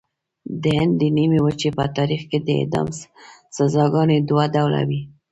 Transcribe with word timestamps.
د 0.61 0.63
هند 0.77 0.93
د 1.01 1.03
نیمې 1.17 1.39
وچې 1.45 1.69
په 1.77 1.85
تاریخ 1.97 2.21
کې 2.29 2.39
د 2.41 2.49
اعدام 2.61 2.87
سزاګانې 3.55 4.17
دوه 4.29 4.45
ډوله 4.55 4.81
وې. 4.89 5.01